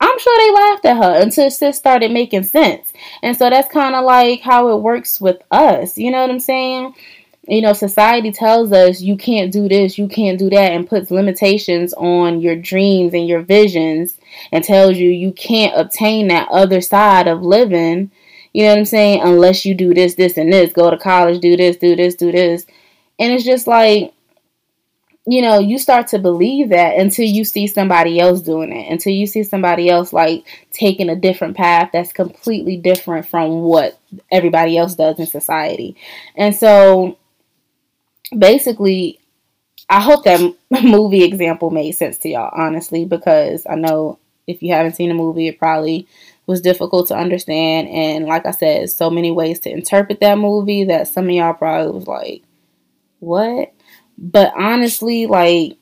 I'm 0.02 0.18
sure 0.18 0.38
they 0.38 0.52
laughed 0.52 0.84
at 0.84 0.96
her 0.96 1.22
until 1.22 1.46
it 1.46 1.74
started 1.74 2.10
making 2.10 2.42
sense. 2.42 2.92
And 3.22 3.36
so 3.36 3.48
that's 3.48 3.72
kind 3.72 3.94
of 3.94 4.04
like 4.04 4.40
how 4.40 4.68
it 4.76 4.82
works 4.82 5.20
with 5.20 5.40
us. 5.50 5.96
You 5.96 6.10
know 6.10 6.20
what 6.20 6.30
I'm 6.30 6.40
saying? 6.40 6.94
you 7.48 7.60
know, 7.60 7.72
society 7.72 8.30
tells 8.30 8.70
us 8.72 9.00
you 9.00 9.16
can't 9.16 9.52
do 9.52 9.68
this, 9.68 9.98
you 9.98 10.06
can't 10.06 10.38
do 10.38 10.48
that, 10.50 10.72
and 10.72 10.88
puts 10.88 11.10
limitations 11.10 11.92
on 11.94 12.40
your 12.40 12.54
dreams 12.54 13.14
and 13.14 13.26
your 13.26 13.42
visions 13.42 14.16
and 14.52 14.62
tells 14.62 14.96
you 14.96 15.10
you 15.10 15.32
can't 15.32 15.78
obtain 15.78 16.28
that 16.28 16.48
other 16.50 16.80
side 16.80 17.26
of 17.26 17.42
living. 17.42 18.10
You 18.52 18.64
know 18.64 18.70
what 18.70 18.78
I'm 18.78 18.84
saying? 18.84 19.22
Unless 19.22 19.64
you 19.64 19.74
do 19.74 19.92
this, 19.92 20.14
this, 20.14 20.36
and 20.36 20.52
this. 20.52 20.72
Go 20.72 20.90
to 20.90 20.98
college, 20.98 21.40
do 21.40 21.56
this, 21.56 21.76
do 21.76 21.96
this, 21.96 22.14
do 22.14 22.30
this. 22.30 22.64
And 23.18 23.32
it's 23.32 23.44
just 23.44 23.66
like, 23.66 24.12
you 25.26 25.40
know, 25.40 25.60
you 25.60 25.78
start 25.78 26.08
to 26.08 26.18
believe 26.18 26.70
that 26.70 26.98
until 26.98 27.26
you 27.26 27.44
see 27.44 27.68
somebody 27.68 28.18
else 28.18 28.40
doing 28.40 28.72
it, 28.72 28.90
until 28.90 29.12
you 29.12 29.26
see 29.26 29.44
somebody 29.44 29.88
else 29.88 30.12
like 30.12 30.44
taking 30.72 31.08
a 31.08 31.16
different 31.16 31.56
path 31.56 31.90
that's 31.92 32.12
completely 32.12 32.76
different 32.76 33.26
from 33.26 33.60
what 33.60 33.98
everybody 34.32 34.76
else 34.76 34.96
does 34.96 35.18
in 35.20 35.26
society. 35.26 35.96
And 36.36 36.56
so 36.56 37.18
basically, 38.36 39.20
I 39.88 40.00
hope 40.00 40.24
that 40.24 40.40
movie 40.82 41.22
example 41.22 41.70
made 41.70 41.92
sense 41.92 42.18
to 42.18 42.28
y'all, 42.28 42.50
honestly, 42.52 43.04
because 43.04 43.64
I 43.68 43.76
know 43.76 44.18
if 44.48 44.60
you 44.60 44.72
haven't 44.72 44.96
seen 44.96 45.08
the 45.08 45.14
movie, 45.14 45.46
it 45.46 45.58
probably 45.58 46.08
was 46.46 46.60
difficult 46.60 47.08
to 47.08 47.16
understand. 47.16 47.88
And 47.88 48.26
like 48.26 48.44
I 48.44 48.50
said, 48.50 48.90
so 48.90 49.08
many 49.08 49.30
ways 49.30 49.60
to 49.60 49.70
interpret 49.70 50.18
that 50.18 50.38
movie 50.38 50.84
that 50.84 51.06
some 51.06 51.26
of 51.26 51.30
y'all 51.30 51.54
probably 51.54 51.92
was 51.92 52.08
like, 52.08 52.42
what? 53.20 53.72
But 54.22 54.52
honestly, 54.56 55.26
like, 55.26 55.76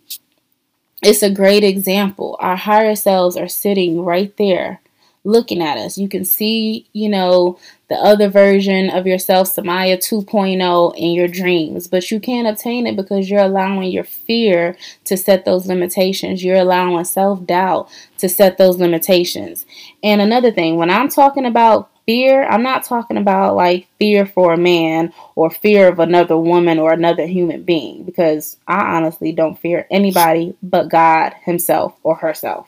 it's 1.03 1.23
a 1.23 1.31
great 1.31 1.63
example. 1.63 2.37
Our 2.41 2.57
higher 2.57 2.97
selves 2.97 3.37
are 3.37 3.49
sitting 3.49 4.03
right 4.03 4.35
there 4.39 4.81
looking 5.25 5.63
at 5.63 5.77
us. 5.77 5.99
You 5.99 6.09
can 6.09 6.25
see, 6.25 6.87
you 6.95 7.09
know, 7.09 7.59
the 7.89 7.97
other 7.97 8.29
version 8.29 8.89
of 8.89 9.07
yourself, 9.07 9.55
Samaya 9.55 9.99
2.0, 9.99 10.95
in 10.97 11.13
your 11.13 11.29
dreams, 11.29 11.89
but 11.89 12.11
you 12.11 12.19
can't 12.21 12.49
obtain 12.49 12.87
it 12.87 12.97
because 12.97 13.29
you're 13.29 13.41
allowing 13.41 13.91
your 13.91 14.05
fear 14.05 14.77
to 15.05 15.17
set 15.17 15.45
those 15.45 15.67
limitations. 15.67 16.43
You're 16.43 16.57
allowing 16.57 17.05
self 17.05 17.45
doubt 17.45 17.91
to 18.19 18.29
set 18.29 18.57
those 18.57 18.79
limitations. 18.79 19.67
And 20.03 20.23
another 20.23 20.51
thing, 20.51 20.77
when 20.77 20.91
I'm 20.91 21.11
talking 21.11 21.45
about 21.45 21.90
fear, 22.11 22.45
I'm 22.45 22.65
not 22.65 22.83
talking 22.83 23.17
about 23.17 23.55
like 23.55 23.87
fear 24.01 24.27
for 24.27 24.53
a 24.53 24.59
man 24.59 25.13
or 25.37 25.49
fear 25.49 25.87
of 25.87 26.01
another 26.01 26.37
woman 26.37 26.81
or 26.81 26.93
another 26.93 27.25
human 27.25 27.63
being 27.63 28.03
because 28.03 28.57
I 28.67 28.97
honestly 28.97 29.31
don't 29.31 29.57
fear 29.57 29.87
anybody 29.93 30.57
but 30.61 30.89
God 30.89 31.35
Himself 31.45 31.95
or 32.03 32.17
herself. 32.17 32.67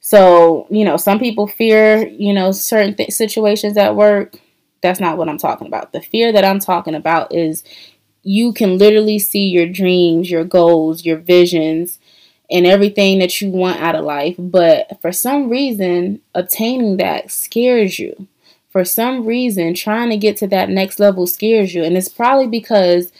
So, 0.00 0.66
you 0.70 0.86
know, 0.86 0.96
some 0.96 1.18
people 1.18 1.46
fear, 1.46 2.08
you 2.08 2.32
know, 2.32 2.50
certain 2.50 2.94
th- 2.94 3.10
situations 3.10 3.76
at 3.76 3.94
work. 3.94 4.36
That's 4.80 5.00
not 5.00 5.18
what 5.18 5.28
I'm 5.28 5.36
talking 5.36 5.66
about. 5.66 5.92
The 5.92 6.00
fear 6.00 6.32
that 6.32 6.44
I'm 6.46 6.58
talking 6.58 6.94
about 6.94 7.34
is 7.34 7.62
you 8.22 8.54
can 8.54 8.78
literally 8.78 9.18
see 9.18 9.48
your 9.48 9.68
dreams, 9.68 10.30
your 10.30 10.44
goals, 10.44 11.04
your 11.04 11.18
visions, 11.18 11.98
and 12.50 12.66
everything 12.66 13.18
that 13.18 13.38
you 13.42 13.50
want 13.50 13.82
out 13.82 13.96
of 13.96 14.06
life. 14.06 14.36
But 14.38 14.98
for 15.02 15.12
some 15.12 15.50
reason, 15.50 16.22
obtaining 16.34 16.96
that 16.96 17.30
scares 17.30 17.98
you. 17.98 18.28
For 18.76 18.84
some 18.84 19.24
reason, 19.24 19.72
trying 19.72 20.10
to 20.10 20.18
get 20.18 20.36
to 20.36 20.46
that 20.48 20.68
next 20.68 21.00
level 21.00 21.26
scares 21.26 21.74
you. 21.74 21.82
And 21.82 21.96
it's 21.96 22.10
probably 22.10 22.46
because 22.46 23.10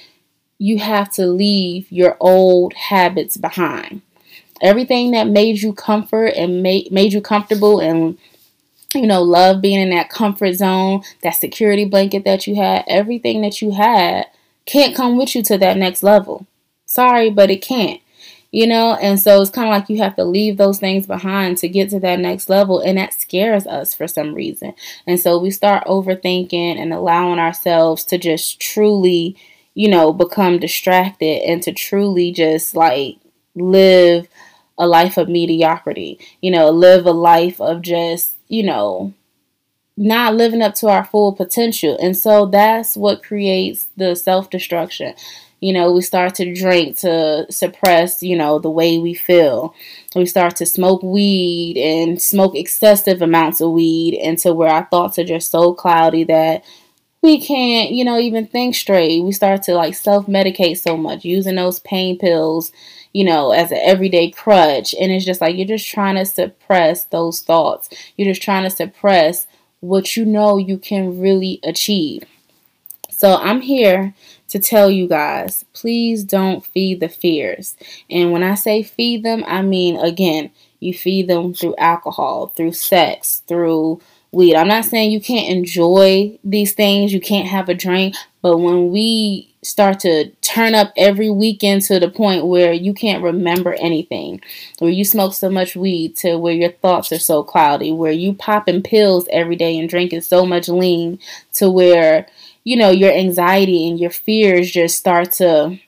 you 0.58 0.78
have 0.80 1.10
to 1.12 1.26
leave 1.26 1.90
your 1.90 2.18
old 2.20 2.74
habits 2.74 3.38
behind. 3.38 4.02
Everything 4.60 5.12
that 5.12 5.28
made 5.28 5.62
you 5.62 5.72
comfort 5.72 6.34
and 6.36 6.62
made 6.62 6.92
made 6.92 7.14
you 7.14 7.22
comfortable 7.22 7.80
and 7.80 8.18
you 8.94 9.06
know 9.06 9.22
love 9.22 9.62
being 9.62 9.80
in 9.80 9.88
that 9.88 10.10
comfort 10.10 10.52
zone 10.52 11.00
that 11.22 11.36
security 11.36 11.86
blanket 11.86 12.24
that 12.26 12.46
you 12.46 12.56
had 12.56 12.84
everything 12.86 13.40
that 13.40 13.62
you 13.62 13.70
had 13.70 14.26
can't 14.66 14.94
come 14.94 15.16
with 15.16 15.34
you 15.34 15.42
to 15.44 15.56
that 15.56 15.78
next 15.78 16.02
level. 16.02 16.46
Sorry 16.84 17.30
but 17.30 17.50
it 17.50 17.62
can't 17.62 18.02
you 18.56 18.66
know 18.66 18.94
and 19.02 19.20
so 19.20 19.40
it's 19.40 19.50
kind 19.50 19.68
of 19.68 19.72
like 19.72 19.88
you 19.88 19.98
have 19.98 20.16
to 20.16 20.24
leave 20.24 20.56
those 20.56 20.78
things 20.78 21.06
behind 21.06 21.56
to 21.58 21.68
get 21.68 21.90
to 21.90 22.00
that 22.00 22.20
next 22.20 22.48
level 22.48 22.80
and 22.80 22.96
that 22.98 23.12
scares 23.12 23.66
us 23.66 23.94
for 23.94 24.08
some 24.08 24.34
reason 24.34 24.72
and 25.06 25.20
so 25.20 25.38
we 25.38 25.50
start 25.50 25.84
overthinking 25.84 26.76
and 26.76 26.92
allowing 26.92 27.38
ourselves 27.38 28.04
to 28.04 28.16
just 28.18 28.58
truly 28.60 29.36
you 29.74 29.88
know 29.88 30.12
become 30.12 30.58
distracted 30.58 31.42
and 31.46 31.62
to 31.62 31.72
truly 31.72 32.32
just 32.32 32.74
like 32.74 33.16
live 33.54 34.28
a 34.78 34.86
life 34.86 35.16
of 35.16 35.28
mediocrity, 35.28 36.18
you 36.40 36.50
know, 36.50 36.70
live 36.70 37.06
a 37.06 37.12
life 37.12 37.60
of 37.60 37.82
just, 37.82 38.36
you 38.48 38.62
know, 38.62 39.14
not 39.96 40.34
living 40.34 40.60
up 40.60 40.74
to 40.74 40.88
our 40.88 41.04
full 41.04 41.32
potential. 41.32 41.96
And 42.00 42.16
so 42.16 42.46
that's 42.46 42.96
what 42.96 43.22
creates 43.22 43.88
the 43.96 44.14
self 44.14 44.50
destruction. 44.50 45.14
You 45.66 45.72
know, 45.72 45.90
we 45.90 46.00
start 46.02 46.36
to 46.36 46.54
drink 46.54 46.98
to 46.98 47.46
suppress, 47.50 48.22
you 48.22 48.36
know, 48.36 48.60
the 48.60 48.70
way 48.70 48.98
we 48.98 49.14
feel. 49.14 49.74
We 50.14 50.26
start 50.26 50.54
to 50.56 50.66
smoke 50.66 51.02
weed 51.02 51.76
and 51.76 52.22
smoke 52.22 52.54
excessive 52.54 53.20
amounts 53.20 53.60
of 53.60 53.72
weed 53.72 54.14
until 54.22 54.54
where 54.54 54.70
our 54.70 54.84
thoughts 54.84 55.18
are 55.18 55.24
just 55.24 55.50
so 55.50 55.74
cloudy 55.74 56.22
that 56.22 56.64
we 57.20 57.40
can't, 57.40 57.90
you 57.90 58.04
know, 58.04 58.18
even 58.18 58.46
think 58.46 58.76
straight. 58.76 59.24
We 59.24 59.32
start 59.32 59.64
to 59.64 59.74
like 59.74 59.96
self 59.96 60.26
medicate 60.26 60.78
so 60.78 60.96
much, 60.96 61.24
using 61.24 61.56
those 61.56 61.80
pain 61.80 62.16
pills 62.16 62.70
you 63.12 63.24
know, 63.24 63.50
as 63.50 63.72
an 63.72 63.78
everyday 63.82 64.30
crutch. 64.30 64.94
And 65.00 65.10
it's 65.10 65.24
just 65.24 65.40
like 65.40 65.56
you're 65.56 65.66
just 65.66 65.88
trying 65.88 66.16
to 66.16 66.26
suppress 66.26 67.04
those 67.04 67.40
thoughts. 67.40 67.88
You're 68.16 68.28
just 68.28 68.42
trying 68.42 68.64
to 68.64 68.70
suppress 68.70 69.46
what 69.80 70.16
you 70.16 70.26
know 70.26 70.58
you 70.58 70.76
can 70.76 71.18
really 71.18 71.58
achieve. 71.64 72.24
So 73.08 73.36
I'm 73.36 73.62
here 73.62 74.12
to 74.56 74.68
tell 74.68 74.90
you 74.90 75.06
guys 75.06 75.64
please 75.72 76.24
don't 76.24 76.64
feed 76.64 77.00
the 77.00 77.08
fears. 77.08 77.76
And 78.10 78.32
when 78.32 78.42
I 78.42 78.54
say 78.54 78.82
feed 78.82 79.22
them, 79.22 79.44
I 79.46 79.62
mean, 79.62 79.96
again, 79.96 80.50
you 80.80 80.94
feed 80.94 81.28
them 81.28 81.54
through 81.54 81.76
alcohol, 81.76 82.52
through 82.56 82.72
sex, 82.72 83.42
through 83.46 84.00
weed. 84.32 84.54
I'm 84.54 84.68
not 84.68 84.84
saying 84.84 85.10
you 85.10 85.20
can't 85.20 85.48
enjoy 85.48 86.38
these 86.44 86.74
things, 86.74 87.12
you 87.12 87.20
can't 87.20 87.48
have 87.48 87.68
a 87.68 87.74
drink, 87.74 88.14
but 88.42 88.58
when 88.58 88.90
we 88.90 89.54
start 89.62 89.98
to 90.00 90.30
turn 90.42 90.74
up 90.74 90.92
every 90.96 91.28
weekend 91.28 91.82
to 91.82 91.98
the 91.98 92.08
point 92.08 92.46
where 92.46 92.72
you 92.72 92.94
can't 92.94 93.22
remember 93.22 93.74
anything, 93.74 94.40
where 94.78 94.90
you 94.90 95.04
smoke 95.04 95.34
so 95.34 95.50
much 95.50 95.74
weed 95.74 96.16
to 96.16 96.36
where 96.38 96.54
your 96.54 96.70
thoughts 96.70 97.10
are 97.10 97.18
so 97.18 97.42
cloudy, 97.42 97.90
where 97.92 98.12
you 98.12 98.32
popping 98.32 98.82
pills 98.82 99.26
every 99.32 99.56
day 99.56 99.76
and 99.78 99.88
drinking 99.88 100.20
so 100.20 100.46
much 100.46 100.68
lean 100.68 101.18
to 101.54 101.70
where 101.70 102.26
you 102.66 102.76
know 102.76 102.90
your 102.90 103.12
anxiety 103.12 103.88
and 103.88 104.00
your 104.00 104.10
fears 104.10 104.72
just 104.72 104.98
start 104.98 105.30
to 105.30 105.78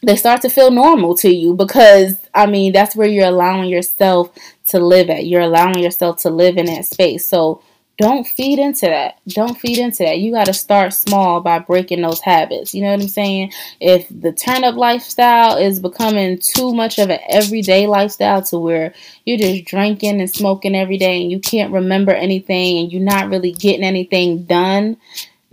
they 0.00 0.14
start 0.14 0.42
to 0.42 0.48
feel 0.48 0.70
normal 0.70 1.16
to 1.16 1.28
you 1.28 1.54
because 1.54 2.16
I 2.32 2.46
mean 2.46 2.72
that's 2.72 2.94
where 2.94 3.08
you're 3.08 3.26
allowing 3.26 3.68
yourself 3.68 4.30
to 4.68 4.78
live 4.78 5.10
at. 5.10 5.26
You're 5.26 5.40
allowing 5.40 5.80
yourself 5.80 6.18
to 6.18 6.30
live 6.30 6.56
in 6.56 6.66
that 6.66 6.84
space. 6.84 7.26
So 7.26 7.62
don't 7.98 8.26
feed 8.26 8.58
into 8.58 8.86
that. 8.86 9.18
Don't 9.28 9.58
feed 9.58 9.78
into 9.78 10.04
that. 10.04 10.18
You 10.18 10.32
got 10.32 10.46
to 10.46 10.52
start 10.52 10.92
small 10.92 11.40
by 11.40 11.58
breaking 11.58 12.02
those 12.02 12.20
habits. 12.20 12.74
You 12.74 12.82
know 12.82 12.92
what 12.92 13.02
I'm 13.02 13.08
saying? 13.08 13.52
If 13.80 14.06
the 14.08 14.32
turn 14.32 14.62
up 14.62 14.76
lifestyle 14.76 15.56
is 15.56 15.80
becoming 15.80 16.38
too 16.38 16.74
much 16.74 16.98
of 16.98 17.10
an 17.10 17.20
everyday 17.28 17.86
lifestyle 17.86 18.42
to 18.42 18.58
where 18.58 18.94
you're 19.24 19.38
just 19.38 19.64
drinking 19.64 20.20
and 20.20 20.30
smoking 20.30 20.76
every 20.76 20.98
day 20.98 21.22
and 21.22 21.30
you 21.30 21.40
can't 21.40 21.72
remember 21.72 22.12
anything 22.12 22.78
and 22.78 22.92
you're 22.92 23.02
not 23.02 23.30
really 23.30 23.52
getting 23.52 23.84
anything 23.84 24.44
done, 24.44 24.96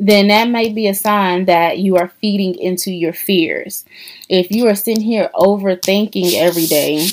then 0.02 0.30
that 0.30 0.50
may 0.50 0.74
be 0.74 0.88
a 0.88 0.96
sign 0.96 1.46
that 1.46 1.78
you 1.78 1.96
are 1.96 2.12
feeding 2.20 2.56
into 2.56 2.92
your 2.92 3.14
fears. 3.14 3.86
If 4.28 4.50
you 4.50 4.68
are 4.68 4.76
sitting 4.76 5.04
here 5.04 5.30
overthinking 5.36 6.34
every 6.34 6.66
day, 6.66 7.08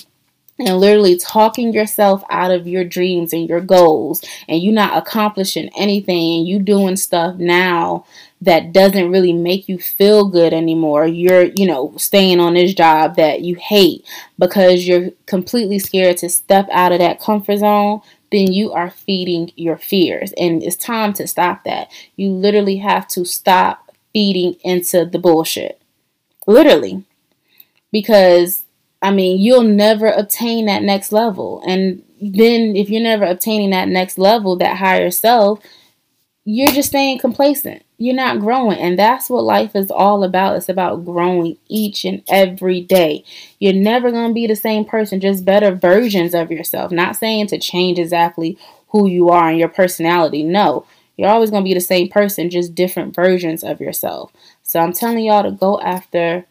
and 0.58 0.78
literally 0.78 1.16
talking 1.16 1.72
yourself 1.72 2.22
out 2.30 2.50
of 2.50 2.66
your 2.66 2.84
dreams 2.84 3.32
and 3.32 3.48
your 3.48 3.60
goals 3.60 4.24
and 4.48 4.60
you're 4.62 4.72
not 4.72 4.96
accomplishing 4.96 5.70
anything 5.76 6.38
and 6.38 6.48
you 6.48 6.58
doing 6.58 6.96
stuff 6.96 7.36
now 7.36 8.04
that 8.40 8.72
doesn't 8.72 9.10
really 9.10 9.32
make 9.32 9.68
you 9.68 9.78
feel 9.78 10.28
good 10.28 10.52
anymore 10.52 11.06
you're 11.06 11.44
you 11.44 11.64
know 11.64 11.94
staying 11.96 12.40
on 12.40 12.54
this 12.54 12.74
job 12.74 13.14
that 13.14 13.42
you 13.42 13.54
hate 13.54 14.04
because 14.36 14.86
you're 14.86 15.10
completely 15.26 15.78
scared 15.78 16.16
to 16.16 16.28
step 16.28 16.66
out 16.72 16.90
of 16.90 16.98
that 16.98 17.20
comfort 17.20 17.58
zone 17.58 18.00
then 18.30 18.52
you 18.52 18.72
are 18.72 18.90
feeding 18.90 19.50
your 19.56 19.76
fears 19.76 20.32
and 20.36 20.62
it's 20.62 20.76
time 20.76 21.12
to 21.12 21.26
stop 21.26 21.64
that 21.64 21.90
you 22.16 22.30
literally 22.30 22.76
have 22.76 23.06
to 23.08 23.24
stop 23.24 23.90
feeding 24.12 24.54
into 24.62 25.04
the 25.04 25.18
bullshit 25.18 25.80
literally 26.46 27.04
because 27.92 28.64
I 29.00 29.10
mean, 29.12 29.38
you'll 29.40 29.62
never 29.62 30.08
obtain 30.08 30.66
that 30.66 30.82
next 30.82 31.12
level. 31.12 31.62
And 31.66 32.02
then 32.20 32.74
if 32.74 32.90
you're 32.90 33.02
never 33.02 33.24
obtaining 33.24 33.70
that 33.70 33.88
next 33.88 34.18
level, 34.18 34.56
that 34.56 34.78
higher 34.78 35.10
self, 35.10 35.60
you're 36.44 36.72
just 36.72 36.88
staying 36.88 37.18
complacent. 37.18 37.82
You're 37.98 38.14
not 38.14 38.38
growing. 38.38 38.78
And 38.78 38.98
that's 38.98 39.28
what 39.28 39.42
life 39.42 39.74
is 39.74 39.90
all 39.90 40.22
about. 40.22 40.56
It's 40.56 40.68
about 40.68 41.04
growing 41.04 41.58
each 41.66 42.04
and 42.04 42.22
every 42.28 42.80
day. 42.80 43.24
You're 43.58 43.72
never 43.72 44.12
going 44.12 44.28
to 44.28 44.34
be 44.34 44.46
the 44.46 44.56
same 44.56 44.84
person, 44.84 45.20
just 45.20 45.44
better 45.44 45.74
versions 45.74 46.34
of 46.34 46.50
yourself. 46.52 46.92
Not 46.92 47.16
saying 47.16 47.48
to 47.48 47.58
change 47.58 47.98
exactly 47.98 48.56
who 48.88 49.08
you 49.08 49.28
are 49.30 49.50
and 49.50 49.58
your 49.58 49.68
personality. 49.68 50.44
No, 50.44 50.86
you're 51.16 51.28
always 51.28 51.50
going 51.50 51.64
to 51.64 51.68
be 51.68 51.74
the 51.74 51.80
same 51.80 52.08
person, 52.08 52.50
just 52.50 52.74
different 52.74 53.14
versions 53.14 53.64
of 53.64 53.80
yourself. 53.80 54.32
So 54.62 54.78
I'm 54.78 54.92
telling 54.92 55.24
y'all 55.24 55.42
to 55.42 55.50
go 55.50 55.80
after 55.80 56.46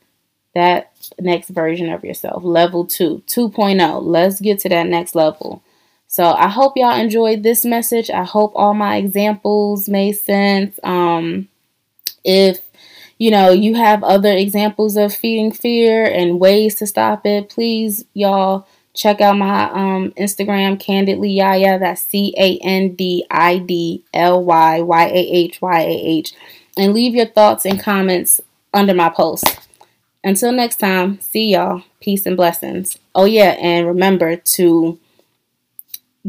that 0.53 0.91
next 1.19 1.49
version 1.49 1.89
of 1.89 2.03
yourself. 2.03 2.43
Level 2.43 2.85
2, 2.85 3.23
2.0. 3.25 4.03
Let's 4.03 4.41
get 4.41 4.59
to 4.59 4.69
that 4.69 4.87
next 4.87 5.15
level. 5.15 5.63
So 6.07 6.23
I 6.23 6.47
hope 6.47 6.73
y'all 6.77 6.99
enjoyed 6.99 7.43
this 7.43 7.65
message. 7.65 8.09
I 8.09 8.23
hope 8.23 8.53
all 8.55 8.73
my 8.73 8.95
examples 8.95 9.89
made 9.89 10.13
sense. 10.13 10.79
Um, 10.83 11.49
if 12.23 12.61
you 13.17 13.29
know 13.29 13.51
you 13.51 13.75
have 13.75 14.03
other 14.03 14.31
examples 14.31 14.95
of 14.95 15.13
feeding 15.13 15.51
fear 15.51 16.05
and 16.05 16.39
ways 16.39 16.75
to 16.75 16.87
stop 16.87 17.25
it, 17.25 17.49
please 17.49 18.05
y'all 18.13 18.67
check 18.93 19.21
out 19.21 19.37
my 19.37 19.69
um, 19.71 20.11
Instagram, 20.17 20.79
Candidly 20.79 21.35
Yahyah. 21.35 21.79
That's 21.79 22.01
C 22.01 22.33
A 22.37 22.57
N 22.59 22.95
D 22.95 23.25
I 23.29 23.59
D 23.59 24.03
L 24.13 24.43
Y 24.43 24.81
Y 24.81 25.05
A 25.05 25.09
H 25.11 25.61
Y 25.61 25.79
A 25.81 25.89
H, 25.89 26.33
and 26.77 26.93
leave 26.93 27.15
your 27.15 27.27
thoughts 27.27 27.65
and 27.65 27.79
comments 27.79 28.39
under 28.73 28.93
my 28.93 29.09
post. 29.09 29.45
Until 30.23 30.51
next 30.51 30.77
time, 30.77 31.21
see 31.21 31.53
y'all. 31.53 31.83
Peace 31.99 32.25
and 32.25 32.35
blessings. 32.35 32.97
Oh, 33.15 33.25
yeah, 33.25 33.51
and 33.59 33.87
remember 33.87 34.35
to 34.35 34.99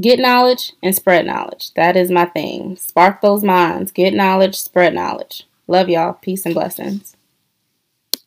get 0.01 0.19
knowledge 0.19 0.73
and 0.83 0.95
spread 0.95 1.27
knowledge. 1.27 1.73
That 1.75 1.97
is 1.97 2.11
my 2.11 2.25
thing. 2.27 2.77
Spark 2.77 3.21
those 3.21 3.45
minds, 3.45 3.93
get 3.93 4.15
knowledge, 4.15 4.57
spread 4.57 4.95
knowledge. 4.95 5.47
Love 5.67 5.89
y'all. 5.89 6.15
Peace 6.15 6.47
and 6.47 6.55
blessings. 6.55 7.15